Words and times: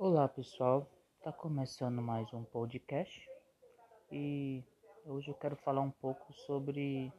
Olá 0.00 0.28
pessoal, 0.28 0.88
está 1.18 1.32
começando 1.32 2.00
mais 2.00 2.32
um 2.32 2.44
podcast 2.44 3.28
e 4.12 4.62
hoje 5.04 5.28
eu 5.28 5.34
quero 5.34 5.56
falar 5.56 5.80
um 5.80 5.90
pouco 5.90 6.32
sobre 6.32 7.12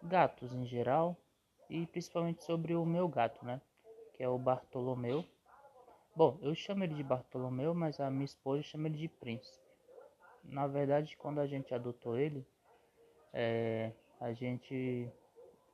gatos 0.00 0.54
em 0.54 0.64
geral 0.64 1.16
e 1.68 1.88
principalmente 1.88 2.44
sobre 2.44 2.76
o 2.76 2.86
meu 2.86 3.08
gato, 3.08 3.44
né? 3.44 3.60
Que 4.12 4.22
é 4.22 4.28
o 4.28 4.38
Bartolomeu. 4.38 5.24
Bom, 6.14 6.38
eu 6.40 6.54
chamo 6.54 6.84
ele 6.84 6.94
de 6.94 7.02
Bartolomeu, 7.02 7.74
mas 7.74 7.98
a 7.98 8.08
minha 8.08 8.26
esposa 8.26 8.62
chama 8.62 8.86
ele 8.86 8.98
de 8.98 9.08
Príncipe. 9.08 9.58
Na 10.44 10.68
verdade, 10.68 11.16
quando 11.16 11.40
a 11.40 11.48
gente 11.48 11.74
adotou 11.74 12.16
ele, 12.16 12.46
é, 13.32 13.90
a 14.20 14.32
gente, 14.32 15.10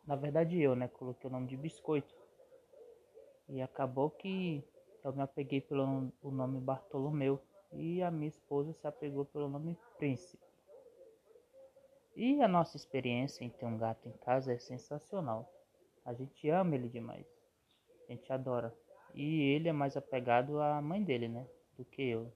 na 0.07 0.17
verdade 0.17 0.59
eu, 0.59 0.75
né, 0.75 0.89
coloquei 0.89 1.29
o 1.29 1.33
nome 1.35 1.49
de 1.49 1.57
Biscoito 1.59 2.15
e 3.47 3.61
acabou 3.61 4.09
que 4.09 4.65
eu 5.05 5.13
me 5.13 5.23
apeguei 5.23 5.61
pelo 5.61 6.13
o 6.23 6.31
nome 6.31 6.61
Bartolomeu 6.61 7.41
e 7.73 8.03
a 8.03 8.11
minha 8.11 8.29
esposa 8.29 8.73
se 8.73 8.87
apegou 8.87 9.25
pelo 9.25 9.49
nome 9.49 9.79
Príncipe. 9.99 10.43
E 12.17 12.43
a 12.43 12.49
nossa 12.49 12.77
experiência 12.77 13.45
em 13.45 13.51
ter 13.51 13.65
um 13.65 13.79
gato 13.79 14.09
em 14.09 14.13
casa 14.19 14.53
é 14.53 14.59
sensacional. 14.59 15.51
A 16.05 16.13
gente 16.13 16.49
ama 16.49 16.75
ele 16.75 16.89
demais. 16.89 17.27
A 18.09 18.13
gente 18.13 18.33
adora. 18.33 18.77
E 19.15 19.43
ele 19.55 19.69
é 19.69 19.73
mais 19.73 19.97
apegado 19.97 20.61
à 20.61 20.81
mãe 20.83 21.03
dele, 21.03 21.29
né? 21.29 21.47
Do 21.77 21.85
que 21.85 22.03
eu. 22.03 22.33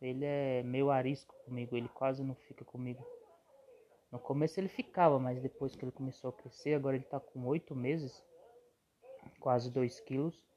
Ele 0.00 0.24
é 0.24 0.62
meio 0.62 0.90
arisco 0.90 1.34
comigo, 1.44 1.76
ele 1.76 1.88
quase 1.88 2.22
não 2.22 2.34
fica 2.34 2.64
comigo. 2.64 3.04
No 4.10 4.18
começo 4.18 4.58
ele 4.58 4.68
ficava, 4.68 5.18
mas 5.18 5.40
depois 5.42 5.74
que 5.74 5.84
ele 5.84 5.92
começou 5.92 6.30
a 6.30 6.32
crescer, 6.32 6.74
agora 6.74 6.96
ele 6.96 7.04
tá 7.04 7.20
com 7.20 7.44
oito 7.46 7.74
meses, 7.74 8.24
quase 9.38 9.70
dois 9.70 10.00
quilos. 10.00 10.47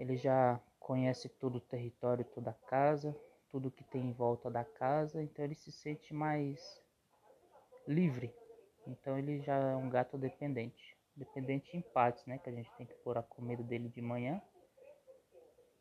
Ele 0.00 0.16
já 0.16 0.58
conhece 0.78 1.28
todo 1.28 1.56
o 1.56 1.60
território, 1.60 2.24
toda 2.24 2.52
a 2.52 2.68
casa, 2.70 3.14
tudo 3.50 3.70
que 3.70 3.84
tem 3.84 4.06
em 4.06 4.12
volta 4.14 4.50
da 4.50 4.64
casa, 4.64 5.22
então 5.22 5.44
ele 5.44 5.54
se 5.54 5.70
sente 5.70 6.14
mais 6.14 6.82
livre. 7.86 8.34
Então 8.86 9.18
ele 9.18 9.40
já 9.40 9.56
é 9.56 9.76
um 9.76 9.90
gato 9.90 10.16
dependente. 10.16 10.96
Dependente 11.14 11.76
em 11.76 11.82
partes, 11.82 12.24
né? 12.24 12.38
Que 12.38 12.48
a 12.48 12.52
gente 12.52 12.72
tem 12.78 12.86
que 12.86 12.94
pôr 13.04 13.18
a 13.18 13.22
comida 13.22 13.62
dele 13.62 13.90
de 13.90 14.00
manhã 14.00 14.40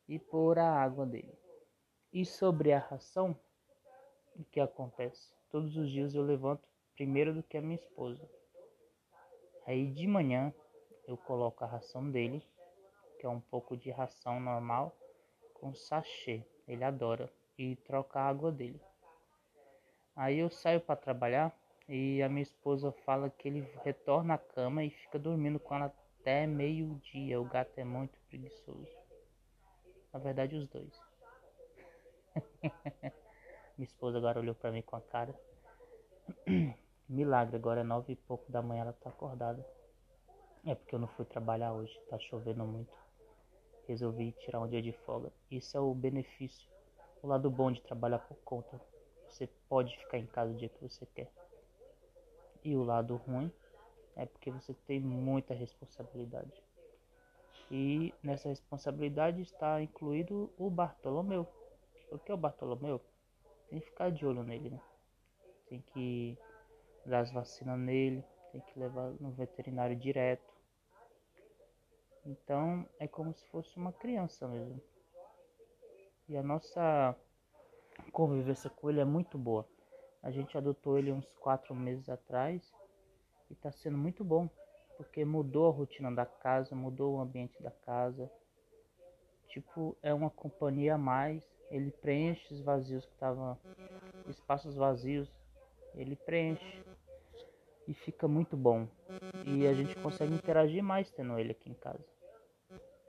e 0.05 0.19
pôr 0.19 0.59
a 0.59 0.69
água 0.69 1.05
dele. 1.05 1.33
E 2.11 2.25
sobre 2.25 2.73
a 2.73 2.79
ração, 2.79 3.39
o 4.35 4.43
que 4.43 4.59
acontece? 4.59 5.31
Todos 5.49 5.77
os 5.77 5.89
dias 5.89 6.13
eu 6.13 6.23
levanto 6.23 6.67
primeiro 6.93 7.33
do 7.33 7.41
que 7.41 7.57
a 7.57 7.61
minha 7.61 7.75
esposa. 7.75 8.29
Aí 9.65 9.89
de 9.89 10.05
manhã 10.05 10.53
eu 11.07 11.15
coloco 11.15 11.63
a 11.63 11.67
ração 11.67 12.11
dele 12.11 12.45
que 13.19 13.25
é 13.25 13.29
um 13.29 13.41
pouco 13.41 13.75
de 13.75 13.91
ração 13.91 14.39
normal 14.39 14.95
com 15.53 15.75
sachê. 15.75 16.41
Ele 16.65 16.83
adora 16.83 17.29
e 17.57 17.75
troca 17.75 18.19
a 18.19 18.29
água 18.29 18.51
dele. 18.51 18.79
Aí 20.15 20.39
eu 20.39 20.49
saio 20.49 20.79
para 20.79 20.95
trabalhar 20.95 21.53
e 21.87 22.23
a 22.23 22.29
minha 22.29 22.43
esposa 22.43 22.91
fala 23.05 23.29
que 23.29 23.47
ele 23.47 23.67
retorna 23.83 24.35
à 24.35 24.37
cama 24.37 24.83
e 24.83 24.89
fica 24.89 25.19
dormindo 25.19 25.59
com 25.59 25.75
ela 25.75 25.93
até 26.21 26.47
meio-dia. 26.47 27.41
O 27.41 27.45
gato 27.45 27.77
é 27.77 27.83
muito 27.83 28.17
preguiçoso. 28.29 28.87
Na 30.13 30.19
verdade, 30.19 30.55
os 30.55 30.67
dois. 30.69 30.93
minha 33.77 33.85
esposa 33.85 34.17
agora 34.17 34.39
olhou 34.39 34.55
para 34.55 34.71
mim 34.71 34.81
com 34.81 34.95
a 34.95 35.01
cara. 35.01 35.33
Milagre, 37.09 37.55
agora 37.55 37.81
é 37.81 37.83
nove 37.83 38.13
e 38.13 38.15
pouco 38.15 38.51
da 38.51 38.61
manhã, 38.61 38.81
ela 38.81 38.93
tá 38.93 39.09
acordada. 39.09 39.65
É 40.65 40.75
porque 40.75 40.93
eu 40.93 40.99
não 40.99 41.07
fui 41.07 41.25
trabalhar 41.25 41.73
hoje, 41.73 41.97
tá 42.09 42.19
chovendo 42.19 42.65
muito 42.65 42.93
resolvi 43.89 44.31
tirar 44.33 44.59
um 44.61 44.67
dia 44.67 44.81
de 44.81 44.91
folga. 44.91 45.31
Isso 45.49 45.75
é 45.75 45.79
o 45.79 45.95
benefício, 45.95 46.69
o 47.23 47.27
lado 47.27 47.49
bom 47.49 47.71
de 47.71 47.81
trabalhar 47.81 48.19
por 48.19 48.37
conta. 48.45 48.79
Você 49.27 49.47
pode 49.67 49.97
ficar 49.97 50.19
em 50.19 50.27
casa 50.27 50.53
o 50.53 50.55
dia 50.55 50.69
que 50.69 50.81
você 50.81 51.07
quer. 51.07 51.31
E 52.63 52.75
o 52.75 52.83
lado 52.83 53.15
ruim 53.15 53.51
é 54.15 54.27
porque 54.27 54.51
você 54.51 54.75
tem 54.85 54.99
muita 54.99 55.55
responsabilidade. 55.55 56.53
E 57.71 58.13
nessa 58.21 58.49
responsabilidade 58.49 59.41
está 59.41 59.81
incluído 59.81 60.51
o 60.57 60.69
Bartolomeu. 60.69 61.47
O 62.11 62.19
que 62.19 62.31
é 62.31 62.33
o 62.33 62.37
Bartolomeu? 62.37 63.01
Tem 63.69 63.79
que 63.79 63.85
ficar 63.87 64.11
de 64.11 64.25
olho 64.25 64.43
nele, 64.43 64.69
né? 64.69 64.81
Tem 65.67 65.81
que 65.81 66.37
dar 67.05 67.21
as 67.21 67.31
vacinas 67.31 67.79
nele, 67.79 68.23
tem 68.51 68.61
que 68.61 68.79
levar 68.79 69.11
no 69.19 69.31
veterinário 69.31 69.95
direto 69.95 70.58
então 72.25 72.87
é 72.99 73.07
como 73.07 73.33
se 73.33 73.45
fosse 73.47 73.75
uma 73.77 73.91
criança 73.91 74.47
mesmo. 74.47 74.81
E 76.27 76.37
a 76.37 76.43
nossa 76.43 77.15
convivência 78.11 78.69
com 78.69 78.89
ele 78.89 78.99
é 78.99 79.05
muito 79.05 79.37
boa. 79.37 79.67
A 80.21 80.31
gente 80.31 80.57
adotou 80.57 80.97
ele 80.97 81.11
uns 81.11 81.25
quatro 81.39 81.73
meses 81.73 82.09
atrás 82.09 82.61
e 83.49 83.53
está 83.53 83.71
sendo 83.71 83.97
muito 83.97 84.23
bom, 84.23 84.49
porque 84.97 85.23
mudou 85.23 85.67
a 85.67 85.73
rotina 85.73 86.11
da 86.11 86.25
casa, 86.25 86.75
mudou 86.75 87.15
o 87.15 87.21
ambiente 87.21 87.61
da 87.63 87.71
casa. 87.71 88.29
Tipo, 89.47 89.97
é 90.03 90.13
uma 90.13 90.29
companhia 90.29 90.95
a 90.95 90.97
mais. 90.97 91.41
Ele 91.71 91.91
preenche 91.91 92.53
os 92.53 92.61
vazios 92.61 93.05
que 93.05 93.13
estavam, 93.13 93.57
espaços 94.27 94.75
vazios, 94.75 95.31
ele 95.95 96.15
preenche 96.15 96.83
e 97.89 97.93
fica 97.95 98.27
muito 98.27 98.55
bom. 98.55 98.87
E 99.47 99.65
a 99.65 99.73
gente 99.73 99.95
consegue 99.95 100.31
interagir 100.31 100.83
mais 100.83 101.09
tendo 101.09 101.39
ele 101.39 101.51
aqui 101.51 101.71
em 101.71 101.73
casa. 101.73 102.05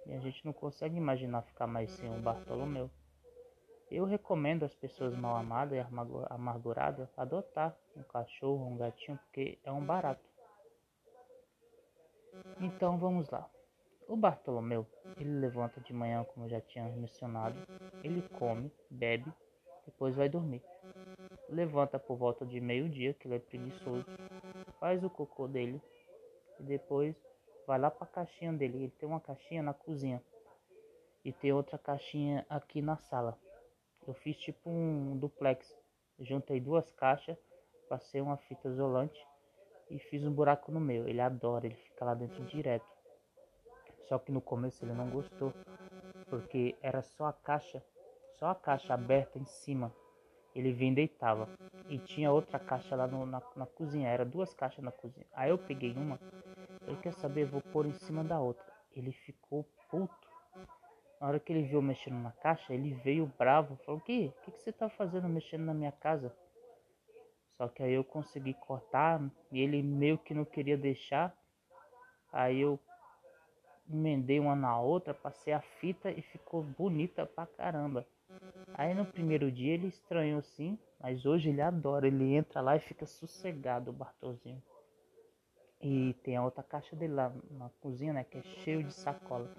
E 0.06 0.14
a 0.14 0.18
gente 0.18 0.42
não 0.42 0.54
consegue 0.54 0.96
imaginar 0.96 1.42
ficar 1.42 1.66
mais 1.66 1.90
sem 1.92 2.08
um 2.10 2.22
Bartolomeu. 2.22 2.90
Eu 3.90 4.06
recomendo 4.06 4.64
às 4.64 4.74
pessoas 4.74 5.14
mal 5.14 5.36
amadas 5.36 5.76
e 5.76 5.86
amarguradas 6.30 7.08
adotar 7.18 7.76
um 7.94 8.02
cachorro, 8.04 8.66
um 8.66 8.76
gatinho, 8.78 9.18
porque 9.18 9.58
é 9.62 9.70
um 9.70 9.84
barato. 9.84 10.24
Então 12.58 12.96
vamos 12.96 13.28
lá. 13.28 13.46
O 14.08 14.16
Bartolomeu, 14.16 14.86
ele 15.18 15.38
levanta 15.40 15.78
de 15.80 15.92
manhã, 15.92 16.24
como 16.24 16.48
já 16.48 16.60
tinha 16.60 16.88
mencionado, 16.96 17.56
ele 18.02 18.22
come, 18.30 18.72
bebe, 18.88 19.30
depois 19.84 20.16
vai 20.16 20.28
dormir. 20.28 20.62
Levanta 21.48 21.98
por 21.98 22.16
volta 22.16 22.46
de 22.46 22.60
meio-dia, 22.60 23.12
que 23.14 23.26
ele 23.26 23.36
é 23.36 23.38
preguiçoso, 23.38 24.06
faz 24.80 25.04
o 25.04 25.10
cocô 25.10 25.46
dele 25.46 25.80
e 26.58 26.62
depois 26.62 27.14
vai 27.66 27.78
lá 27.78 27.90
para 27.90 28.04
a 28.04 28.10
caixinha 28.10 28.52
dele. 28.52 28.78
Ele 28.78 28.90
tem 28.98 29.08
uma 29.08 29.20
caixinha 29.20 29.62
na 29.62 29.74
cozinha 29.74 30.20
e 31.24 31.32
tem 31.32 31.52
outra 31.52 31.78
caixinha 31.78 32.44
aqui 32.48 32.80
na 32.80 32.96
sala. 32.96 33.38
Eu 34.08 34.14
fiz 34.14 34.36
tipo 34.38 34.70
um 34.70 35.16
duplex. 35.18 35.78
juntei 36.18 36.58
duas 36.58 36.90
caixas, 36.92 37.38
passei 37.88 38.20
uma 38.20 38.36
fita 38.38 38.68
isolante 38.68 39.24
e 39.90 39.98
fiz 39.98 40.24
um 40.24 40.32
buraco 40.32 40.72
no 40.72 40.80
meio. 40.80 41.06
Ele 41.06 41.20
adora, 41.20 41.66
ele 41.66 41.76
fica 41.76 42.04
lá 42.04 42.14
dentro 42.14 42.42
direto. 42.46 42.88
Só 44.08 44.18
que 44.18 44.32
no 44.32 44.40
começo 44.40 44.84
ele 44.84 44.92
não 44.92 45.10
gostou, 45.10 45.52
porque 46.28 46.76
era 46.82 47.02
só 47.02 47.26
a 47.26 47.32
caixa, 47.32 47.82
só 48.38 48.48
a 48.48 48.54
caixa 48.54 48.94
aberta 48.94 49.38
em 49.38 49.44
cima. 49.44 49.94
Ele 50.60 50.72
vinha 50.72 50.92
e 50.92 50.94
deitava. 50.94 51.48
E 51.88 51.98
tinha 51.98 52.30
outra 52.30 52.58
caixa 52.58 52.94
lá 52.94 53.06
no, 53.06 53.26
na, 53.26 53.42
na 53.56 53.66
cozinha, 53.66 54.08
era 54.08 54.24
duas 54.24 54.54
caixas 54.54 54.84
na 54.84 54.92
cozinha. 54.92 55.26
Aí 55.32 55.50
eu 55.50 55.58
peguei 55.58 55.92
uma 55.92 56.18
ele 56.86 56.96
quer 56.96 57.12
saber, 57.14 57.44
vou 57.44 57.60
pôr 57.60 57.86
em 57.86 57.92
cima 57.92 58.24
da 58.24 58.40
outra. 58.40 58.64
Ele 58.92 59.12
ficou 59.12 59.64
puto. 59.90 60.28
Na 61.20 61.28
hora 61.28 61.38
que 61.40 61.52
ele 61.52 61.62
viu 61.62 61.82
mexendo 61.82 62.20
na 62.20 62.32
caixa, 62.32 62.72
ele 62.72 62.94
veio 62.94 63.30
bravo. 63.38 63.76
Falou: 63.84 64.00
que? 64.00 64.26
O 64.26 64.44
que, 64.44 64.52
que 64.52 64.62
você 64.62 64.72
tá 64.72 64.88
fazendo 64.88 65.28
mexendo 65.28 65.64
na 65.64 65.74
minha 65.74 65.92
casa? 65.92 66.34
Só 67.56 67.68
que 67.68 67.82
aí 67.82 67.92
eu 67.92 68.02
consegui 68.02 68.54
cortar 68.54 69.20
e 69.52 69.60
ele 69.60 69.82
meio 69.82 70.16
que 70.18 70.32
não 70.32 70.44
queria 70.44 70.78
deixar. 70.78 71.36
Aí 72.32 72.60
eu 72.60 72.80
emendei 73.92 74.38
uma 74.38 74.54
na 74.54 74.80
outra, 74.80 75.12
passei 75.12 75.52
a 75.52 75.60
fita 75.60 76.10
e 76.10 76.22
ficou 76.22 76.62
bonita 76.62 77.26
pra 77.26 77.46
caramba. 77.46 78.06
Aí 78.74 78.94
no 78.94 79.04
primeiro 79.04 79.50
dia 79.50 79.74
ele 79.74 79.88
estranhou 79.88 80.40
sim, 80.42 80.78
mas 81.00 81.26
hoje 81.26 81.48
ele 81.50 81.60
adora. 81.60 82.06
Ele 82.06 82.34
entra 82.34 82.60
lá 82.60 82.76
e 82.76 82.80
fica 82.80 83.04
sossegado, 83.04 83.90
o 83.90 83.94
Bartolzinho. 83.94 84.62
E 85.80 86.14
tem 86.22 86.36
a 86.36 86.44
outra 86.44 86.62
caixa 86.62 86.94
dele 86.94 87.14
lá 87.14 87.32
na 87.50 87.70
cozinha, 87.80 88.12
né? 88.12 88.24
Que 88.24 88.38
é 88.38 88.42
cheio 88.42 88.84
de 88.84 88.92
sacola. 88.92 89.50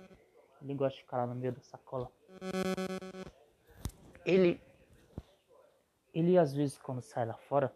Ele 0.62 0.76
gosta 0.76 0.96
de 0.96 1.04
ficar 1.04 1.18
lá 1.18 1.28
no 1.28 1.36
meio 1.36 1.54
da 1.54 1.62
sacola. 1.62 2.10
Ele. 4.26 4.62
Ele 6.14 6.38
às 6.38 6.54
vezes 6.54 6.78
quando 6.78 7.02
sai 7.02 7.26
lá 7.26 7.34
fora, 7.34 7.74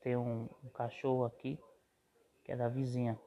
tem 0.00 0.16
um, 0.16 0.48
um 0.64 0.68
cachorro 0.70 1.24
aqui, 1.24 1.58
que 2.44 2.52
é 2.52 2.56
da 2.56 2.68
vizinha. 2.68 3.18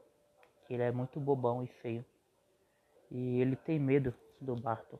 Que 0.65 0.73
ele 0.73 0.83
é 0.83 0.91
muito 0.91 1.19
bobão 1.19 1.63
e 1.63 1.67
feio. 1.67 2.05
E 3.11 3.41
ele 3.41 3.55
tem 3.55 3.79
medo 3.79 4.13
do 4.39 4.55
Bartol. 4.55 4.99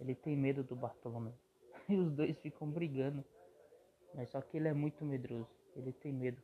Ele 0.00 0.14
tem 0.14 0.36
medo 0.36 0.62
do 0.62 0.74
Bartolomeu. 0.74 1.34
E 1.88 1.94
os 1.96 2.10
dois 2.10 2.36
ficam 2.38 2.68
brigando. 2.68 3.24
Mas 4.12 4.30
só 4.30 4.40
que 4.40 4.56
ele 4.56 4.66
é 4.66 4.72
muito 4.72 5.04
medroso. 5.04 5.48
Ele 5.76 5.92
tem 5.92 6.12
medo. 6.12 6.42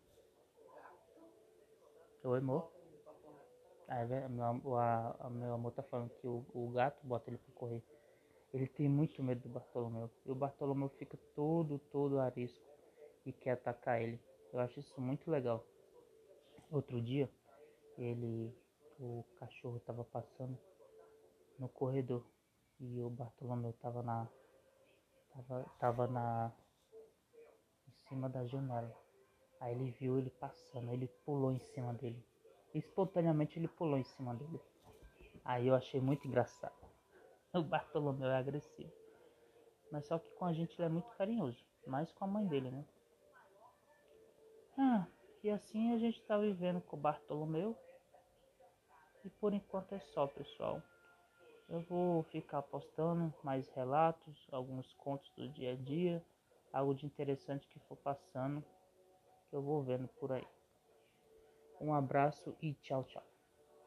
Oi, 2.23 2.39
amor. 2.39 2.71
Aí, 3.89 4.07
meu, 4.29 4.77
a, 4.77 5.17
a, 5.19 5.29
meu 5.29 5.53
amor 5.55 5.73
tá 5.73 5.83
falando 5.83 6.11
que 6.11 6.27
o, 6.27 6.45
o 6.55 6.71
gato 6.71 7.05
bota 7.05 7.29
ele 7.29 7.39
pra 7.39 7.55
correr. 7.55 7.83
Ele 8.55 8.67
tem 8.69 8.89
muito 8.89 9.23
medo 9.23 9.41
do 9.41 9.49
Bartolomeu. 9.49 10.11
E 10.25 10.31
o 10.31 10.35
Bartolomeu 10.35 10.89
fica 10.91 11.19
todo, 11.35 11.79
todo 11.91 12.21
arisco 12.21 12.65
e 13.27 13.33
quer 13.33 13.53
atacar 13.53 14.01
ele. 14.01 14.21
Eu 14.53 14.61
acho 14.61 14.79
isso 14.79 15.01
muito 15.01 15.31
legal. 15.31 15.65
Outro 16.71 17.01
dia, 17.01 17.29
ele, 17.99 18.55
o 19.05 19.25
cachorro 19.37 19.79
estava 19.79 20.05
passando 20.05 20.57
no 21.59 21.69
corredor 21.69 22.25
e 22.79 23.01
o 23.01 23.11
Bartolomeu 23.11 23.71
estava 23.71 24.03
na, 24.03 24.29
tava, 25.31 25.67
tava 25.79 26.07
na, 26.07 26.53
em 27.89 27.93
cima 28.09 28.29
da 28.29 28.47
janela. 28.47 28.97
Aí 29.61 29.75
ele 29.75 29.91
viu 29.93 30.19
ele 30.19 30.31
passando, 30.31 30.93
ele 30.93 31.09
pulou 31.25 31.53
em 31.53 31.59
cima 31.59 31.93
dele. 31.95 32.25
Espontaneamente 32.75 33.59
ele 33.59 33.69
pulou 33.69 33.99
em 33.99 34.05
cima 34.05 34.35
dele. 34.35 34.61
Aí 35.45 35.67
eu 35.67 35.75
achei 35.75 36.01
muito 36.01 36.27
engraçado. 36.27 36.75
O 37.55 37.63
Bartolomeu 37.63 38.31
é 38.31 38.37
agressivo. 38.37 38.91
Mas 39.91 40.07
só 40.07 40.19
que 40.19 40.31
com 40.31 40.47
a 40.47 40.55
gente 40.55 40.75
ele 40.79 40.87
é 40.87 40.89
muito 40.89 41.11
carinhoso. 41.19 41.63
Mais 41.87 42.11
com 42.13 42.25
a 42.25 42.27
mãe 42.27 42.47
dele, 42.47 42.71
né? 42.71 42.85
Ah, 44.79 45.07
e 45.45 45.51
assim 45.51 45.93
a 45.93 45.99
gente 45.99 46.23
tá 46.23 46.39
vivendo 46.39 46.81
com 46.81 46.97
o 46.97 47.01
Bartolomeu. 47.01 47.77
E 49.25 49.31
por 49.31 49.55
enquanto 49.55 49.95
é 49.95 50.01
só, 50.01 50.27
pessoal. 50.27 50.83
Eu 51.69 51.81
vou 51.83 52.23
ficar 52.25 52.63
postando 52.63 53.33
mais 53.43 53.69
relatos, 53.71 54.47
alguns 54.51 54.93
contos 54.95 55.31
do 55.37 55.49
dia 55.49 55.73
a 55.73 55.77
dia, 55.77 56.23
algo 56.73 56.95
de 56.95 57.07
interessante 57.07 57.67
que 57.69 57.79
for 57.81 57.97
passando, 57.97 58.63
que 59.49 59.57
eu 59.57 59.63
vou 59.63 59.83
vendo 59.83 60.09
por 60.21 60.33
aí. 60.33 60.47
Um 61.81 61.95
abraço 61.95 62.55
e 62.61 62.75
tchau, 62.75 63.05
tchau. 63.05 63.32